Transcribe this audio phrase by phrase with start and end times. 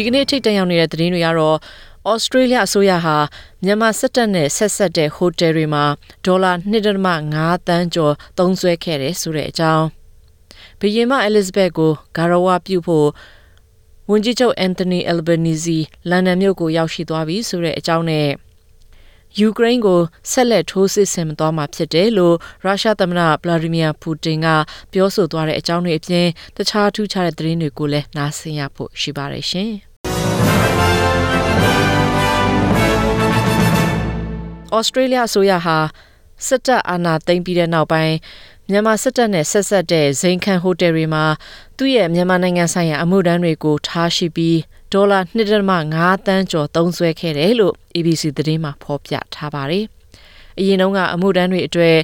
[0.00, 1.56] ဒီကနေ့ထိတ်တန့်ရောက်နေတဲ့သတင်းတွေကတော့
[2.10, 3.16] ဩစတြေးလျအစိုးရဟာ
[3.64, 5.84] မြန်မာစစ်တပ်နဲ့ဆက်ဆက်တဲ့ဟိုတယ်တွေမှာ
[6.24, 6.52] ဒေါ်လာ
[7.10, 9.86] 1.5တန်းကျော်သုံးစွဲခဲ့တယ်ဆိုတဲ့အကြောင်း
[10.78, 13.08] ဘီရင်မအဲလစ်ဇဘက်ကိုဂါရဝပြုဖို့
[14.10, 15.78] ဝန်ကြီးချုပ်အန်တိုနီအယ်ဘနီဇီ
[16.10, 18.28] လန်ဒန်မြို့ကိုရောက်ရှိသွားပြီဆိုတဲ့အကြောင်းနဲ့
[19.38, 24.46] ယူကရိန်းကိုဆက်လက်ထိုးစစ်ဆင်သွားမှာဖြစ်တယ်လို့ရုရှားသမ္မတဗလာဒီမီယာပူတင်က
[24.92, 26.26] ပြောဆိုသွားတဲ့အကြောင်းတွေအပြင်
[26.56, 29.72] တခြားထူးခြားတဲ့သတင်းတွေကိုလည်းနားဆင်ရဖို့ရှိပါတယ်ရှင်။
[34.76, 35.76] ဩစတြေးလျအစိုးရဟာ
[36.46, 38.14] စစ်တပ်အာဏာသိမ်းပြီးတဲ့နောက်ပိုင်း
[38.70, 41.24] မြန်မာစစ်တပ်နဲ့ဆက်ဆက်တဲ့ဇိမ်ခံဟိုတယ်တွေမှာ
[41.76, 44.58] သူ့ရဲ့မြန်မာနိုင်ငံဆိုင်ရာအမှုတန်းတွေကိုထားရှိပြီး
[44.92, 45.20] ဒေါ်လာ
[45.74, 49.84] 1.5တန်းကျော်သုံးစွဲခဲ့တယ်လို့ ABC သတင်းမှာဖော်ပြထားပါတယ်။
[50.58, 51.96] အရင်တုန်းကအမှုတန်းတွေအတွေ့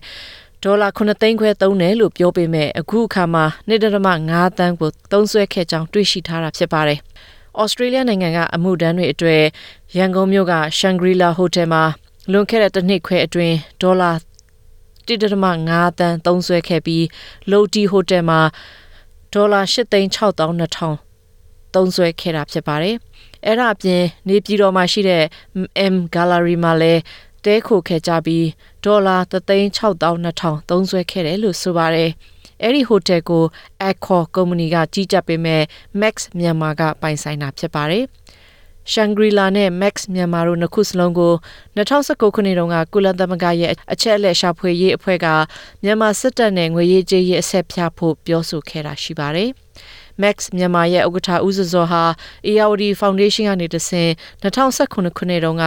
[0.63, 6.99] ဒေါ်လာ9သိန်းခွဲသုံးတယ်လို့ပြောပေမဲ့အခုအခါမှာ1.5တန်းကိုသုံးစွဲခဲ့ကြောင်းတွေ့ရှိထားတာဖြစ်ပါတယ်။
[7.61, 9.43] ဩစတြေးလျနိုင်ငံကအမှုတန်းတွေအတွေ့
[9.97, 11.85] ရန်ကုန်မြို့က Shangri-La Hotel မှာ
[12.33, 14.13] လွန်ခဲ့တဲ့တစ်နှစ်ခွဲအတွင်းဒေါ်လာ
[15.07, 17.07] 1.5တန်းသုံးစွဲခဲ့ပြီး
[17.51, 18.41] လိုတီဟိုတယ်မှာ
[19.33, 20.95] ဒေါ်လာ8,600,000
[21.75, 22.97] သုံးစွဲခဲ့တာဖြစ်ပါတယ်။
[23.47, 25.25] အဲ့ဒါအပြင်နေပြည်တော်မှာရှိတဲ့
[25.93, 27.01] M Gallery မှာလည်း
[27.45, 28.47] တဲခိုခဲ့ကြပြီး
[28.85, 32.11] ဒေါ်လာ3,600,000သုံးစွဲခဲ့တယ်လို့ဆိုပါတယ်။
[32.63, 33.45] အဲ့ဒီဟိုတယ်ကို
[33.89, 35.63] Accor ကုမ္ပဏီကကြီးကြပ်ပေးမဲ့
[36.01, 38.05] Max မြန်မာကပိုင်ဆိုင်တာဖြစ်ပါတယ်။
[38.93, 41.33] Shangri-La နဲ့ Max မြန်မာတို့နှစ်ခုစလုံးကို
[41.77, 45.27] 2019ခုနှစ်တုန်းကကုလသမဂ္ဂရဲ့အချက်အလက်ရှာဖွေရေးအဖွဲ့က
[45.85, 49.51] မြန်မာစစ်တပ်နဲ့ငွေရေးကြေးရေးအဆက်ဖြတ်ဖို့ပြောဆိုခဲ့တာရှိပါတယ်။
[50.23, 52.03] Max မြန်မာရဲ့ဥက္ကဋ္ဌဦးစောဟာ
[52.49, 54.11] AOD Foundation ကနေတဆင့်
[54.43, 55.65] 2019ခုနှစ်တုန်းက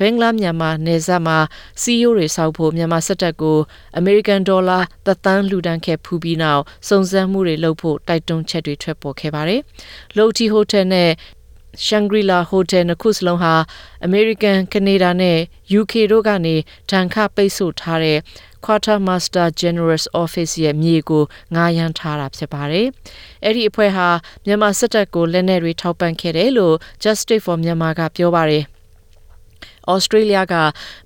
[0.00, 1.38] ဘင်္ဂလားမြန်မာနယ်စပ်မှာ
[1.82, 3.58] စီယိုတွေဆောက်ဖို့မြန်မာစစ်တပ်ကို
[4.00, 9.60] American Dollar သသန်းလှူဒန်းခဲ့ဖူးပြီးနောက်စုံစမ်းမှုတွေလုပ်ဖို့တိုက်တွန်းချက်တွေထွက်ပေါ်ခဲ့ပါတယ်။
[10.16, 11.10] Lotte Hotel နဲ့
[11.86, 13.54] Shangri-La Hotel နှစ်ခုစလုံးဟာ
[14.08, 15.38] American, Canada နဲ့
[15.80, 16.56] UK တို့ကနေ
[16.90, 18.18] တန်ခပိတ်ဆို့ထားတဲ့
[18.64, 21.24] Quartermaster General's Office ရဲ့မြေကို
[21.54, 22.86] ငားရမ်းထားတာဖြစ်ပါတယ်။
[23.44, 24.08] အဲ့ဒီအဖွဲ့ဟာ
[24.44, 28.64] မြန်မာစစ်တပ်ကိုလက်နက်တွေထောက်ပံ့ခဲ့တယ်လို့ Justice for Myanmar ကပြောပါတယ်
[29.92, 30.54] ဩစတြေးလျက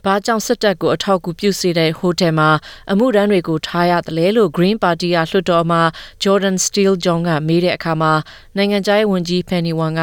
[0.04, 2.50] ဘာကြောင့်စစ်တပ်ကိုအထောက်အကူပြုစေတဲ့ဟိုတယ်မှာ
[2.92, 5.82] အမှုတန်းတွေကိုထားရတယ်လဲလို့ Green Party ကလွှတ်တော်မှာ
[6.22, 8.12] Jordan Steele John ကမေးတဲ့အခါမှာ
[8.56, 10.02] နိုင်ငံခြားရေးဝန်ကြီး Penny Wong က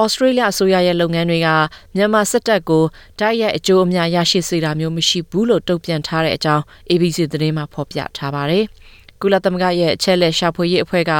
[0.00, 1.48] ဩစတြေးလျအစိုးရရဲ့လုပ်ငန်းတွေက
[1.96, 2.84] မြန်မာစစ်တပ်ကို
[3.20, 8.66] တိုက်ရိုက်အကျိုးအများရရှိစေတာမျိုးမရှိဘူးလို့တုံ့ပြန်ထားတဲ့အကြောင်း ABC သတင်းမှာဖော်ပြထားပါတယ်။
[9.20, 11.12] ကုလသမဂ္ဂရဲ့အချက်လက်ရှာဖွေရေးအဖွဲ့က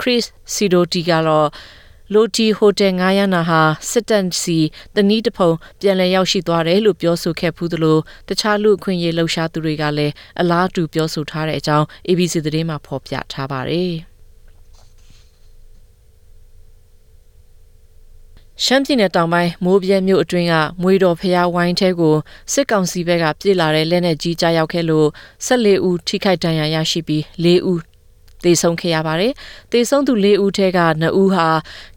[0.00, 0.24] Chris
[0.54, 1.48] Sidoti ကတော့
[2.14, 3.60] လိုတီဟိုတယ်ငားရမ်းနာဟာ
[3.90, 4.58] စစ်တပ်စီ
[4.94, 5.50] တနီးတဖုံ
[5.80, 7.98] ပြန်လည်ရောက်ရှိသွားတယ်လို့ပြောဆိုခဲ့ဖူးသလို
[8.28, 13.92] တခြားလူအခွင့်အရေးလှုပ်ရှားသူတွေကလည်းအလားတူပြောဆိုထားတဲ့အကြောင်း ABC သတင်းမှာဖော်ပြထားပါတယ်။
[18.64, 22.16] ရှမ်းပြည်နယ်တောင်ပိုင်းမိုးပြဲမြို့အတွင်းကမွေတော်ဖျားဝိုင်းထဲကို
[22.52, 25.08] စစ်ကောင်စီဘက်ကပြေးလာတဲ့လက်နက်ကြီးကြားရောက်ခဲ့လို့
[25.46, 27.89] 14ဦးထိခိုက်ဒဏ်ရာရရှိပြီး4ဦး
[28.44, 29.32] သေဆုံးခဲ့ရပါတယ်။
[29.72, 31.46] သေဆုံးသူ၄ဦးထဲက2ဦးဟာ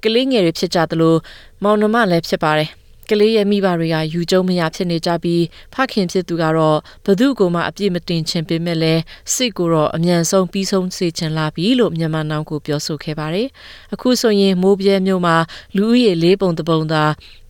[0.03, 1.15] ကလေးငယ်တွေဖြစ်ကြသလို
[1.63, 2.82] မောင်နှမလည်းဖြစ်ပါတယ်။က
[3.21, 5.43] လေးရဲ့မိဘတွေကယူကျုံမရဖြစ်နေကြပြီး
[5.73, 9.01] ဖခင်ဖြစ်သူကတော့ဘသူ့ကိုမှအပြစ်မတင်ချင်ပေမဲ့လည်း
[9.33, 13.47] စိတ်ကိုတော့အမြန်ဆုံးပြီးဆုံးစေချင်လာပြီလို့မြန်မာနောင်ကိုပြောဆိုခဲ့ပါတယ်။
[13.93, 15.35] အခုဆိုရင်မိုးပြဲမြို့မှာ
[15.75, 17.03] လူဦးရေ၄ပုံတပုံသာ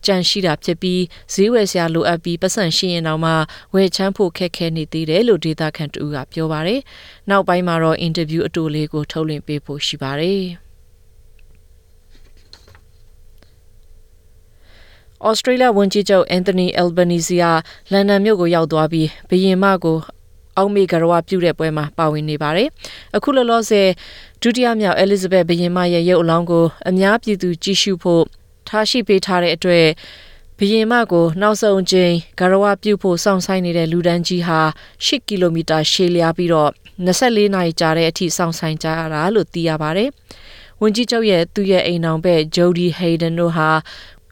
[0.06, 1.02] ကြန့်ရှိတာဖြစ်ပြီး
[1.34, 3.32] ဈေးဝယ်စရာလိုအပ်ပြီးပတ်စံရှိရင်တော့မှ
[3.74, 6.80] ဝယ်ချမ်းဖို့ခက်ခဲနေသေးတယ်လို့ဒေတာခန်တူကပြောပါတယ်။
[7.30, 10.44] နောက်ပိုင်းမှာတော့အင်တာဗျူးအတူလေးကိုထုတ်လွှင့်ပေးဖို့ရှိပါတယ်။
[15.28, 17.50] ဩစတြေးလျဝန်ကြီးချုပ်အန်တိုနီအယ်ဘနီဇီယာ
[17.92, 19.98] လန်ဒန်မြို့ကိုရောက်သွားပြီးဘရင်မကို
[20.56, 22.68] အောက်မေကရဝပြုတဲ့ပွဲမှာပါဝင်နေပါတယ်။
[23.16, 23.88] အခုလောလောဆယ်
[24.42, 28.24] ဒုတိယမြောက်အဲလစ်ဇဘက်ဘရင်မရဲ့ရုပ်အလောင်းကိုအများပြည်သူကြည့်ရှုဖို့
[28.68, 29.86] ထားရှိပေးထားတဲ့အတွက်
[30.58, 34.60] ဘရင်မကိုနောက်ဆုံးချိန်ဂရဝပြုဖို့စောင့်ဆိုင်နေတဲ့လူဒန်းကြီးဟာ
[35.06, 36.70] 10ကီလိုမီတာရှည်လျားပြီးတော့
[37.06, 40.10] 24နာရီကြာတဲ့အထိစောင့်ဆိုင်ကြရတာလို့သိရပါတယ်။
[40.82, 43.70] ဝန်ကြီးချုပ်ရဲ့သူ့ရဲ့အိမ်အောင်ဘက်ဂျိုဒီဟေဒန်တို့ဟာ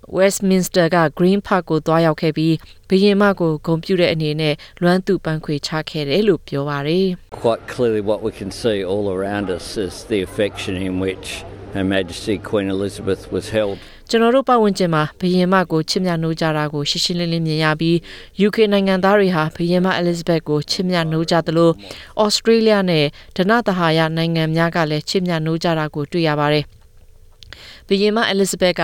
[0.09, 2.55] Westminster က Green Park ကိုသွားရောက်ခဲ့ပြီး
[2.89, 7.07] ဘုရင်မကိုဂုဏ်ပြုတဲ့အနေနဲ့လွမ်းသူပန်းခွေချခဲ့တယ်လို့ပြောပါတယ်။
[7.43, 11.29] Quite clearly what we can see all around us is the affection in which
[11.75, 13.79] Her Majesty Queen Elizabeth was held
[14.11, 17.97] ကျွန်တော်တို့ပတ်ဝန်းကျင်မှာဘုရင်မကိုချစ်မြတ်နိုးကြတာကိုရှင်းရှင်းလင်းလင်းမြင်ရပြီး
[18.47, 21.71] UK နိုင်ငံသားတွေဟာဘုရင်မ Elizabeth ကိုချစ်မြတ်နိုးကြသလို
[22.25, 23.05] Australia နဲ့
[23.37, 26.67] ဒနသဟာယနိုင်ငံများကလည်းချစ်မြတ်နိုးကြတာကိုတွေ့ရပါတယ်။
[27.88, 28.82] ဘုရင်မအဲလစ်ဇဘက်က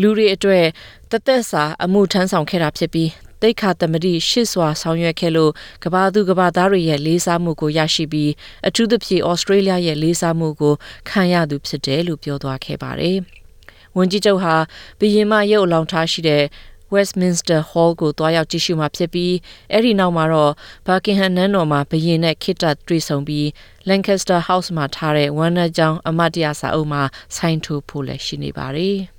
[0.00, 0.66] လူတွေအတွက်
[1.10, 3.10] တသက်စာအမှုထမ်းဆောင်ခဲ့တာဖြစ်ပြီး
[3.42, 5.52] တိတ်ခါသမတိရှစ်စွာဆောင်ရွက်ခဲ့လို့
[5.84, 8.32] ကဘာသူကဘာသားတွေရဲ့လေးစားမှုကိုရရှိပြီး
[8.68, 10.74] အထူးသဖြင့်ဩစတြေးလျရဲ့လေးစားမှုကို
[11.08, 13.18] ခံရသူဖြစ်တယ်လို့ပြောသွားခဲ့ပါတယ်။
[13.96, 14.54] ဝန်ကြီးချုပ်ဟာ
[14.98, 16.42] ဘီရင်မရုပ်အလောင်းထားရှိတဲ့
[16.92, 19.34] Westminster Hall ကိုတွားရောက်ကြည့်ရှုမှာဖြစ်ပြီး
[19.72, 20.52] အဲ့ဒီနောက်မှာတော့
[20.86, 23.46] Buckingham နန်းတော်မှာဘုရင်နဲ့ခေတ္တတွေ့ဆုံပြီး
[23.88, 27.02] Lancaster House မှာထားတဲ့ဝမ်းနည်းကြောင်းအမတ်တရစာအုပ်မှာ
[27.36, 28.98] ဆိုင်းထိုးဖို့လည်းရှိနေပါတယ်။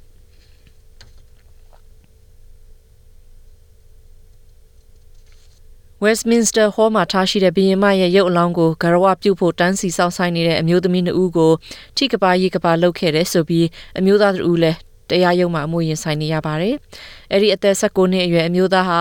[6.04, 11.54] Westminster Hall မှာထားရှိတဲ့ဘုရင်မရဲ့ရုပ်အလောင်းကိုဂရဝပြုတ်ဖို့တန်းစီစောင့်ဆိုင်နေတဲ့အမျိုးသမီးနှစ်ဦးကို
[11.98, 13.68] ထိကပါရေးကပါလှုပ်ခဲ့တယ်ဆိုပြီး
[14.00, 14.78] အမျိုးသားတို့လည်း
[15.10, 16.75] တရားရုံးမှာအမှုရင်ဆိုင်နေရပါတယ်။
[17.31, 19.00] အဲ့ဒီအသက်16နှစ်အရွယ်အမျိုးသားဟာ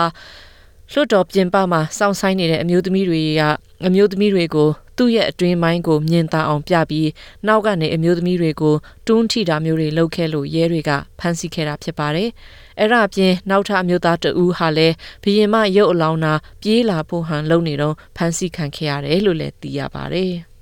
[0.93, 3.43] လွှတ်တော်ပြင်ပမှာစောင့်ဆိုင်နေတဲ့အမျိုးသမီးတွေက
[3.87, 4.69] အမျိုးသမီးတွေကို
[4.99, 7.09] သူ့ရဲ့အတွင်းပိုင်းကိုမြင်သာအောင်ပြပြီး
[7.47, 8.75] နောက်ကနေအမျိုးသမီးတွေကို
[9.07, 12.29] တွန်းထိတာမျိုးတွေလုပ်ခဲ့လို့ရဲတွေကဖမ်းဆီးခဲ့တာဖြစ်ပါတယ်။
[12.79, 20.33] အဲ့ဒါအပြင်နောက်ထပ်အမျိုးသားတဦးဟာလည်းဘရင်မရုပ်အလောင်းနာပြေးလာဖို့ဟန်လုပ်နေတော့ဖမ်းဆီးခံခဲ့ရတယ်လို့လည်းသိရပါတယ်။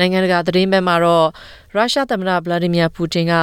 [0.00, 1.26] နိုင်ငံတကာသတင်းဘက်မှာတော့
[1.74, 3.34] ရုရှားသမ္မတဗလာဒီမီယာပူတင်က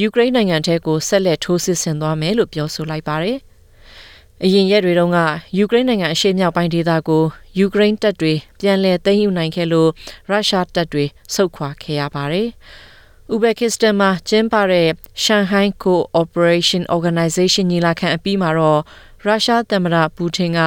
[0.00, 3.38] ယူကရိန်းနိုင်ငံထဲကိုဆက်လက်ထိုးစစ်ဆင်သွားမယ်လို့ပြောဆိုလိုက်ပါတယ်။
[4.44, 5.18] အရင်ရက်တွေတုန်းက
[5.58, 7.24] ယူကရိန်းနိုင်ငံအရှေ့မြောက်ပိုင်းဒေသကို
[7.58, 9.90] ယူကရိန်းတပ်တွေပြန်လည်သိမ်းယူနိုင်ခဲ့လို့
[10.30, 12.48] ရုရှားတပ်တွေဆုတ်ခွာခဲ့ရပါတယ်။
[13.34, 14.88] ဥဘက်ကစ္စတန်မှာကျင်းပတဲ့
[15.24, 18.80] Shanghai Cooperation Organization ညီလာခံအပြီးမှာတော့
[19.24, 20.60] ရုရှားသမ္မတပူတင်က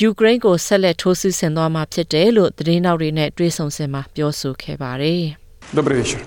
[0.00, 5.22] ယူကရိန်းကိုဆက်လက်ထိုးစစ်ဆင်သွားမှာဖြစ်တယ်လို့သတင်းနောက်တွေနဲ့တွေ့ဆုံစင်မှာပြောဆိုခဲ့ပါတယ်။
[5.78, 6.20] Добрый вечер.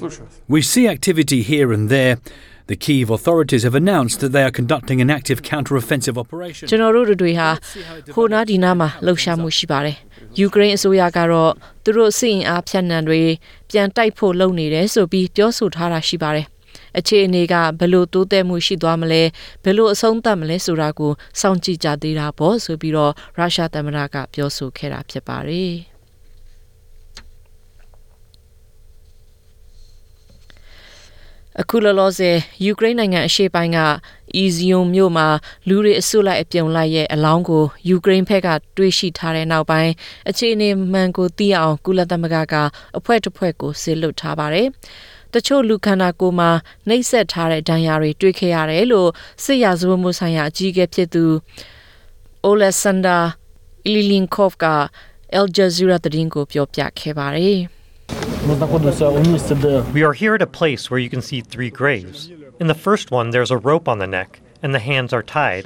[0.00, 0.32] Слушаю вас.
[0.54, 2.14] We see activity here and there.
[2.66, 6.64] The Kyiv authorities have announced that they are conducting an active counter-offensive operation.
[6.70, 7.48] ကျွန်တော်တို့တွေဟာ
[8.14, 9.96] ဟိုနာဒီနာမှာလှုပ်ရှားမှုရှိပါတယ်။
[10.38, 11.52] ယူကရိန်းအစိုးရကတော့
[11.84, 13.20] သူတို့စစ်ရင်အားဖြတ်နှံတွေ
[13.70, 16.46] ပြန်တိုက်ဖို့လုပ်နေတယ်ဆိုပြီးပြောဆိုထားတာရှိပါတယ်။
[16.97, 19.23] အခြေအနေကဘယ်လိုတိုးတက်မှုရှိသွားမလဲ
[19.63, 25.73] ဘယ်လိုအဆုံးသတ်မလဲဆိုတာကိုစောင့်ကြည့်ကြသေးတာပေါ့ဆိုပြီးတော့ရုရှားသမ္မတကပြောဆိုခဲ့တာဖြစ်ပါတယ်။
[31.61, 33.79] အခုလောလောဆယ်ယူကရိန်းနိုင်ငံအရှေ့ပိုင်းက
[34.35, 35.27] အီဇီယုံမြို့မှာ
[35.67, 39.91] လူတွေအစုလိုက်အပြုံလိုက်ရဲ့အလောင်းကိုယူကရိန်းဘက်ကတွေ့ရှိထားတဲ့နောက်ပိုင်း
[40.29, 42.55] အခြေအနေမှန်ကိုသိအောင်ကုလသမဂ္ဂက
[42.97, 44.67] အဖွဲ့တစ်ဖွဲ့ကိုဆေလွတ်ထားပါတယ်။
[45.33, 46.49] တချို့လူခန္ဓာကိုယ်မှာ
[46.87, 49.09] နှိပ်စက်ထားတဲ့ဒဏ်ရာတွေတွေ့ခဲ့ရတယ်လို့
[49.43, 51.25] စစ်ရာဇဝတ်မှုဆိုင်ရာအကြီးအကဲဖြစ်သူ
[52.49, 53.23] Oleksandr
[53.93, 54.65] Ilinkov က
[55.37, 57.59] Al Jazeera သတင်းကိုပြောပြခဲ့ပါတယ်။
[59.97, 62.29] We are here at a place where you can see three graves.
[62.59, 65.65] In the first one, there's a rope on the neck, and the hands are tied.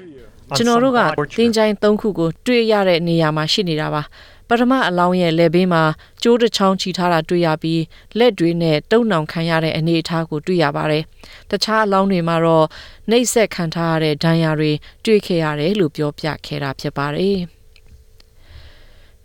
[4.48, 5.84] ပထမအလောင်းရဲ့လက်ဘေးမှာ
[6.24, 7.82] ကျိုးတစ်ချောင်းချီထားတာတွေ့ရပြီး
[8.18, 11.04] လက်တွေနဲ့တုံနှောင်ခံရတဲ့အနေအထားကိုတွေ့ရပါတယ်
[11.50, 12.68] တခြားအလောင်းတွေမှာတော့
[13.10, 14.72] နှိပ်စက်ခံထားရတဲ့ဒဏ်ရာတွေ
[15.06, 17.40] တွေ့ခဲ့ရတယ်လို့ပြောပြခဲ့တာဖြစ်ပါတယ်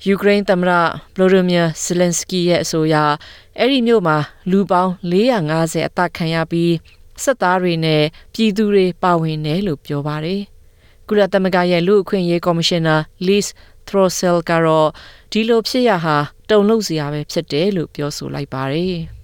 [0.07, 0.73] ယူကရိန်းသမ္မတ
[1.15, 2.97] ဗလိုဒိုမီယာဇလန်စကီရဲ့အဆိုအရ
[3.59, 4.17] အဲ့ဒီမြို့မှာ
[4.51, 6.75] လူပေါင်း450အသက်ခံရပြီး
[7.23, 8.03] စစ်သားတွေနဲ့
[8.35, 10.43] ပြည်သူတွေပါဝင်တယ်လို့ပြောပါတယ်။
[11.09, 13.47] ကုလသမဂ္ဂရဲ့လူအခွင့်အရေးကော်မရှင်နာ Liz
[13.89, 14.89] Throssell ကတော့
[15.33, 16.17] ဒီလိုဖြစ်ရဟာ
[16.51, 18.99] တုံ့လုံစရာပဲဖြစ်တယ်လို့ပြောဆိုလိုက်ပါတယ်။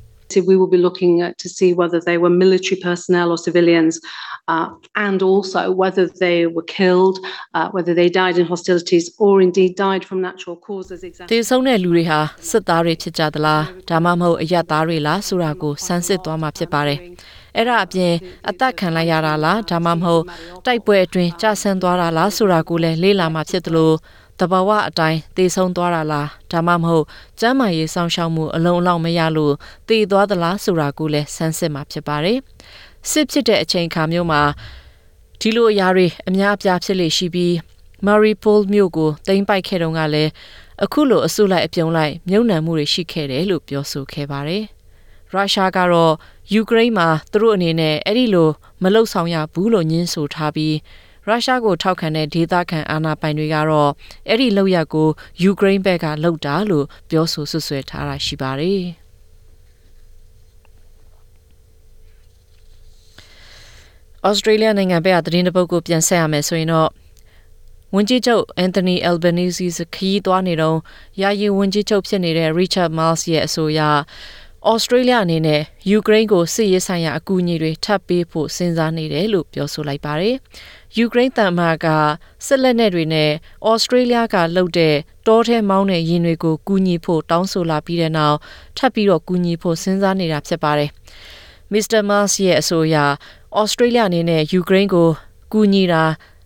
[0.51, 4.01] We will be looking at to see whether they were military personnel or civilians,
[4.49, 7.17] uh, and also whether they were killed,
[7.55, 10.99] uh, whether they died in hostilities or indeed died from natural causes.
[11.09, 11.31] Exactly.
[11.33, 17.01] တေဆုံးတဲ့လူတွေဟာစစ်သားတွေဖြစ်ကြသလားဒါမှမဟုတ်အရက်သားတွေလားဆိုတာကိုစမ်းစစ်သွားမှာဖြစ်ပါတယ်။
[17.57, 18.13] အဲ့ဒါအပြင်
[18.51, 20.25] အသက်ခံလိုက်ရတာလားဒါမှမဟုတ်
[20.67, 23.93] တိုက်ပွဲအတွင်းကြာဆင်းသွားတာလားဆိုတာကိုလည်းလေ့လာမှာဖြစ်သလို
[24.41, 27.05] တဘာဝအတိုင်းတေဆုံးသွားတာလားဒါမှမဟုတ်
[27.41, 29.55] ကျမ်းမာရေးစောင့်ရှောက်မှုအလုံးအလောက်မရလို့
[29.89, 32.39] တည်သွားသလားဆိုတာကိုလည်းစမ်းစစ်မှာဖြစ်ပါတယ်။
[33.11, 34.43] စစ်ဖြစ်တဲ့အချိန်ခါမျိုးမှာ
[35.41, 37.53] ဒီလိုအရာတွေအများအပြားဖြစ်လေရှိပြီး
[38.07, 40.31] Mariupol မြို့ကိုသိမ်းပိုက်ခဲ့တုန်းကလည်း
[40.85, 44.65] အခုလိုအစုလိုက်အပြုံလိုက်မြုပ်နှံမှုတွေရှိခဲ့တယ်လို့ပြောဆိုခဲ့ပါတယ်။
[45.33, 46.15] ရုရှားကတော့
[46.53, 48.51] ယူကရိန်းမှာသူတို့အနေနဲ့အဲ့ဒီလို
[48.83, 50.75] မလုံဆောင်ရဘူးလို့ညင်းဆိုထားပြီး
[51.29, 53.91] ရုရှားကိုထောက်ခံတဲ့ဒေသခံအာဏာပိုင်တွေကတော့
[54.29, 55.09] အဲ့ဒီလောက်ရက်ကို
[55.43, 58.83] ယူကရိန်းဘက်ကလှုပ်တာလို့ပြောဆိုဆွဆွဲထားတာရှိပါတယ်။
[64.29, 66.91] ဩစတြေးလျနိုင်ငံဘက်ကသတင်းတပုတ်ကိုပြန်ဆက်ရမယ်ဆိုရင်တော့
[67.95, 70.79] ဝန်ကြီးချုပ်အန်တိုနီအယ်ဘနီဇီစခီးသွားနေတော့
[71.21, 73.81] ယာယီဝန်ကြီးချုပ်ဖြစ်နေတဲ့ Richard Marles ရဲ့အဆိုအရ
[74.71, 80.37] ဩစတြေးလျအနေနဲ့ယူကရိန်းကိုစစ်ရေးဆိုင်ရာအကူအညီတွေထပ်ပေးဖို့စဉ်းစားနေတယ်လို့ပြောဆိုလိုက်ပါတယ်။
[80.99, 81.87] ယူကရိန်းတမန်က
[82.47, 83.31] စစ်လက်နက်တွေနဲ့
[83.69, 84.95] ဩစတြေးလျကလှုပ်တဲ့
[85.27, 88.39] တောထဲမောင်းတဲ့ယင်တွေကိုကူညီဖို့တောင်းဆိုလာပြီးတဲ့နောက်
[88.77, 90.91] ထပ်ပြီးတော့ကူညီဖို့စဉ်းစားနေတာဖြစ်ပါတယ်။
[91.73, 92.01] Mr.
[92.11, 92.97] Mars ရဲ့အဆိုအရ
[93.59, 95.09] ဩစတြေးလျအနေနဲ့ယူကရိန်းကို
[95.53, 96.05] ကူညီတာ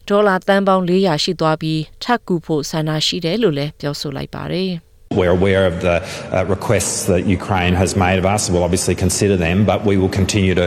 [0.09, 4.73] ဒေါ်လာတန်ပေါင်း400ရှိသွားပြီးထပ်ကူဖို့ဆန္ဒရှိတယ်လို့လည်းပြောဆိုလိုက်ပါတယ်။
[5.19, 8.43] We're aware of the uh, requests that Ukraine has made of us.
[8.53, 10.67] We'll obviously consider them, but we will continue to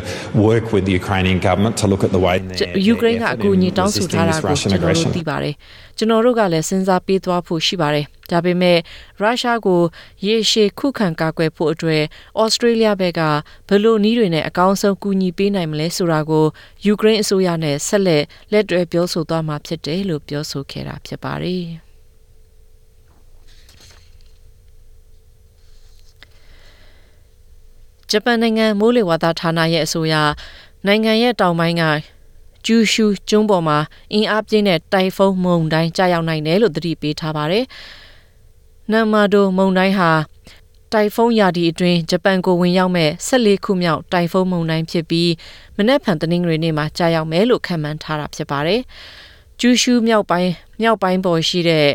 [0.49, 5.11] work with the Ukrainian government to look at the way they're, ယူကရိန်းကအကူအညီတောင်းဆိုထားတာကို Russian ကျွန်တော်တို့ aggression.
[5.17, 5.55] သိပါတယ်
[5.97, 8.77] ကျွန်တော်တို့ကလည်းစဉ်းစားပေးသွားဖို့ရှိပါတယ်ဒါပေမဲ့
[9.19, 9.81] ရုရှားကို
[10.25, 12.03] ရေရှည်ခုခံကာကွယ်ဖို့အတွက်
[12.41, 13.21] ဩစတြေးလျဘက်က
[13.67, 16.45] ဘယ်လိုနည်းတွေနဲ့အကောင်းဆုံးကူညီပေးနိုင်မလဲဆိုတာကို
[16.85, 21.90] ယူကရိန်းအစိုးရနဲ့ဆက်လက်လက်တွဲပြောဆိုသွားမှာဖြစ်တယ်လို့ပြောဆိုခဲ့တာဖြစ်ပါတယ်
[28.11, 30.15] ဂျပန်နိုင်ငံမိုးလေဝသဌာနရဲ့အဆိုအရ
[30.87, 31.83] နိုင်ငံရဲ့တောင်ပိုင်းက
[32.65, 33.77] ကျူရှူကျွန်းပေါ်မှာ
[34.13, 37.65] အင်အားပြင်းတဲ့တိုင်ဖုန်းမုန်တိုင်းကြာရောက်နိုင်တယ်လို့သတိပေးထားပါတယ်။
[38.91, 40.11] နမ်မာဒိုမုန်တိုင်းဟာ
[40.93, 45.31] တိုင်ဖုန်းရာဒီအတွင်းဂျပန်ကိုဝင်ရောက်မဲ့14ခုမြောက်တိုင်ဖုန်းမုန်တိုင်းဖြစ်ပြီး
[45.77, 48.81] မနက်ဖြန်တနင်္ဂနွေနေ့မှာကြာရောက်မယ်လို့ခန့်မှန်းထားတာဖြစ်ပါတယ်။
[49.59, 50.51] ကျူရှူမြောက်ပိုင်း
[50.81, 51.87] မြောက်ပိုင်းပေါ်ရှိတဲ့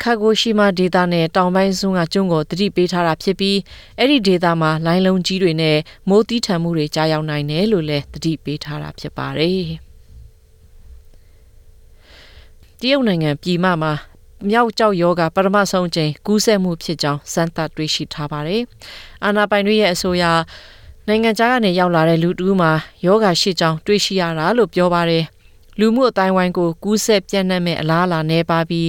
[0.00, 3.58] ခါဂိုရှိမာဒေတာနဲ့တောင်ပိုင်းစွန်းကကျွန်းကိုတတိပေးထားတာဖြစ်ပြီး
[3.98, 9.62] အဲ့ဒီဒေတာမှာလိုင်းလုံးကြီးတွေနဲ့မိုးတီးထန်မှုတွေကြာရောက်နိုင်တယ်လို့လည်းတတိပေးထားတာဖြစ်ပါတယ်။
[12.80, 13.92] တရုတ်နိုင်ငံပြည်မမှာ
[14.50, 18.62] မြောက်ကျောက်ယောဂပထမဆုံးချိန်ကူးစက်မှုဖြစ်ကြောင်းစမ်းသပ်တွေ့ရှိထားပါတယ်။
[19.24, 20.24] အာနာပိုင်တွေရဲ့အဆိုအရ
[21.08, 22.72] နိုင်ငံခြားကနေရောက်လာတဲ့လူတူးမှာ
[23.06, 25.24] ယောဂရှိကြောင်းတွေ့ရှိရတာလို့ပြောပါတယ်။
[25.78, 28.88] လူမှုအတိုင်းဝိုင်းကိုကူးစက်ပြန့်နှံ့မဲ့အလားအလာနေပါပြီး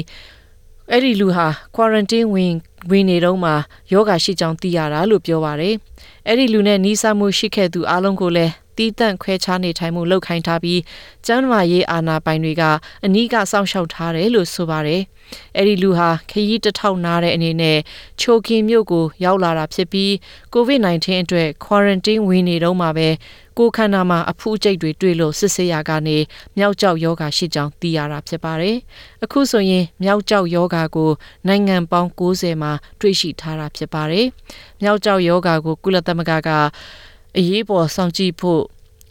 [0.91, 2.53] အဲ့ဒီလူဟာ quarantine ဝင်
[2.89, 3.51] ဝင်နေတော့မှ
[3.91, 5.75] ယောဂရှိကြောင်းသိရတာလို့ပြောပါတယ်။
[6.27, 10.81] အဲ့ဒီလူနဲ့နီးစပ်မှုရှိခဲ့သူအလုံးကိုလည်းတီးတန့်ခွဲခြားနေထိုင်မှုလုပ်ခိုင်းထားပြီး
[11.25, 12.63] ကျန်းမာရေးအာဏာပိုင်တွေက
[13.05, 15.01] အနီးကစောင့်ရှောက်ထားတယ်လို့ဆိုပါတယ်။
[15.57, 17.77] အဲ့ဒီလူဟာခရီးတစ်ထောက်နားတဲ့အနေနဲ့
[18.21, 20.11] ချိုကင်မြို့ကိုရောက်လာတာဖြစ်ပြီး
[20.53, 23.09] COVID-19 အတွက် quarantine ဝင်နေတော့မှပဲ
[23.57, 26.17] ကိုယ်ခန္ဓာမှာအဖူးအကျိတ်တွေတွေ့လို့စစ်ဆေးရကနေ
[26.57, 28.77] မြောက်ကျောက်ယောဂရှိကြောင်းသိရတာဖြစ်ပါတယ်။
[29.23, 31.11] အခုဆိုရင်မြောက်ကျောက်ယောဂကို
[31.47, 34.25] နိုင်ငံပေါင်း90မှာတွေ့ရှိထားတာဖြစ်ပါတယ်။
[34.81, 36.49] မြောက်ကျောက်ယောဂကိုကုလသမဂ္ဂက
[37.37, 38.61] အရေးပေါ်စောင့်ကြည့်ဖို့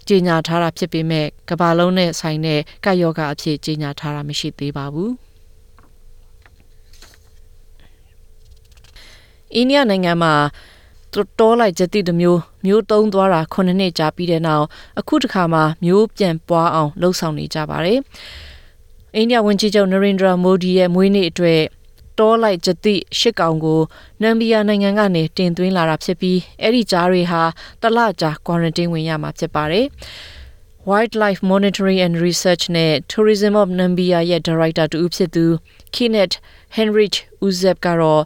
[0.08, 5.10] ကြေညာထားတာဖြစ်ပေမဲ့ကမ္ဘာလုံးနဲ့ဆိုင်တဲ့ကပ်ယောဂအဖြစ်ကြေညာထားတာမရှိသေးပါဘူး။
[9.54, 10.34] အိန္ဒိယနိုင်ငံမှာ
[11.38, 14.66] တောလိုက်ချက်တိတစ်မျိုးမျိုးတုံးသွားတာ9နှစ်ကြာပြီးတဲ့နောက်
[15.00, 17.98] အခုတစ်ခါမှာမျိုးပြန်ပွားအောင်လှုံ့ဆော်နေကြပါတယ်။
[19.14, 21.62] အိန္ဒိယဝန်ကြီးချုပ်နရင်ဒရာမိုဒီရဲ့မွေးနေ့အတွက်
[22.18, 23.80] တောလိုက်ဂျတိရှစ်ကောင်ကို
[24.22, 27.42] နမ်ဘီယာနိုင်ငံကနေတင်သွင်းလာတာဖြစ်ပြီးအဲ့ဒီကြားတွေဟာ
[27.82, 29.86] တလကြာ quarantine ဝင်ရမှာဖြစ်ပါတယ်။
[30.90, 35.44] Wildlife Monitoring and Research နဲ့ Tourism of Nambia ရဲ့ Director တူဖြစ်သူ
[35.94, 36.36] Kenneth
[36.76, 38.22] Henrich Uzeb ကတော့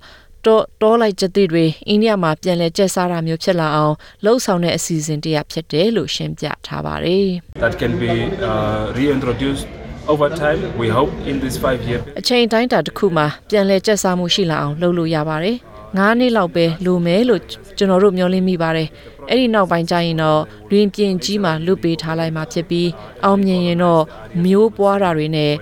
[0.47, 7.27] တော့တောလိုက်ချက်တွေအိန္ဒိယမှာပြန်လဲကျက်စားတာမျိုးဖြစ်လာအောင်လှုပ်ဆောင်တဲ့အစီအစဉ်တရဖြစ်တယ်လို့ရှင်းပြထားပါတယ်။
[7.65, 8.13] that can be
[8.51, 9.67] uh, reintroduced
[10.13, 10.61] over time.
[10.83, 12.19] We hope in this five year period.
[12.21, 15.57] အချိန်တိုင်းတာတစ်ခုမှာပြန်လဲကျက်စားမှုရှိလာအောင်လုပ်လို့ရပါတယ်။
[15.99, 17.43] 9နှစ်လောက်ပဲလိုမယ်လို့
[17.79, 18.89] ကျွန်တော်တို့မျှော်လင့်မိပါတယ်။
[19.31, 22.89] အဲ့ဒီနောက်ပိုင်းကျရင်တော့လွင်ပြင်ကြီးမှာလွတ်ပေးထားလိုက်မှဖြစ်ပြီး
[23.25, 24.03] အောင်မြင်ရင်တော့
[24.45, 25.53] မျိုးပွားတာတွေနဲ့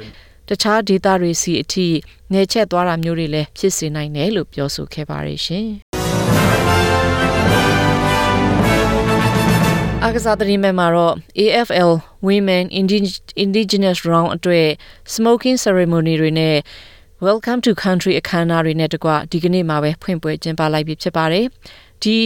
[0.49, 1.89] တခြားဒေတာတွေစီအထိ
[2.35, 5.67] နေချက်သွားတာမျိုးတွေလည်းဖြစ်စေနိုင်တယ်လို့ပြောဆိုခဲ့ပါတယ်ရှင်။
[10.05, 11.93] အကစားသတင်းမှာတော့ AFL
[12.29, 12.65] Women
[13.45, 14.69] Indigenous Round အတွက်
[15.15, 16.57] smoking ceremony တွေနဲ့
[17.27, 21.45] Welcome to Country အခမ်းအနားတွေနဲ့တကွဒီကနေ့မှာပဲဖွင့်ပွဲကျင်းပလိုက်ပြီဖြစ်ပါတယ်။
[22.03, 22.19] ဒီ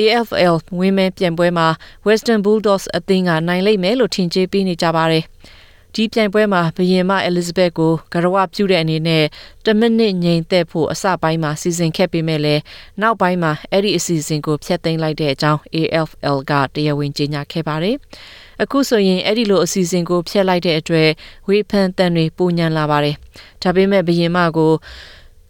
[0.00, 1.68] AFL Women ပြန်ပွဲမှာ
[2.06, 5.24] Western Bulldogs အသင်းကနိုင်လိမ့်မယ်လို့ထင်ကြေးပေးနေကြပါတယ်။
[6.00, 9.24] ဒီပြိုင်ပွဲမှာဘရင်မအဲလစ်ဇဘက်ကိုဂရဝပြုတဲ့အနေနဲ့
[9.64, 12.62] 10မိနစ်ငြိမ်သက်ဖို့အစပိုင်းမှာစီစဉ်ခဲ့ပေမဲ့လည်း
[13.00, 17.96] နောက်ပိုင်းမှာအဲ့ဒီအစီအစဉ်ကိုဖျက်သိမ်းလိုက်တဲ့အကြောင်း AFL ကတရားဝင်ကြေညာခဲ့ပါတယ်။
[18.62, 21.08] အခုဆိုရင်အဲ့ဒီလိုအစီအစဉ်ကိုဖျက်လိုက်တဲ့အတွက်
[21.48, 23.16] ဝေဖန်တန်တွေပူညံလာပါတယ်။
[23.62, 24.72] ဒါပေမဲ့ဘရင်မကို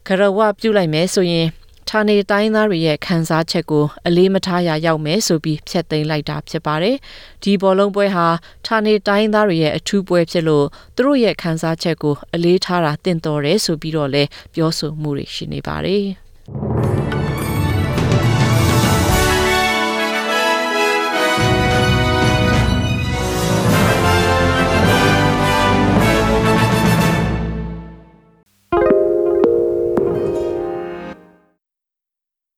[0.07, 1.47] ဂရဝပြုလိုက်မယ်ဆိုရင်
[1.89, 6.97] ဌာနေတိုင်းသားတွေရဲ့ခံစားချက်ကိုအလေးမထားရရောက်မယ်ဆိုပြီးဖျက်သိမ်းလိုက်တာဖြစ်ပါတယ်။
[7.43, 8.27] ဒီဘောလုံးပွဲဟာ
[8.67, 10.67] ဌာနေတိုင်းသားတွေရဲ့အထူးပွဲဖြစ်လို့
[10.97, 16.05] သူတို့ရဲ့ခံစားချက်ကိုအလေးထားတာတင့်တော်တယ်ဆိုပြီးတော့လည်းပြောဆိုမှုတွေရှိနေပါတယ်။